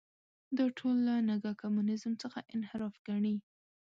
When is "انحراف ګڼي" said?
2.55-3.35